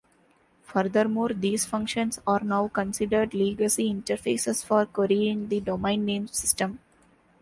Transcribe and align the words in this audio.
Furthermore, 0.63 1.29
these 1.29 1.65
functions 1.65 2.19
are 2.25 2.39
now 2.39 2.67
considered 2.69 3.35
legacy 3.35 3.93
interfaces 3.93 4.65
for 4.65 4.87
querying 4.87 5.47
the 5.47 5.59
domain 5.59 6.05
name 6.05 6.25
system. 6.27 6.79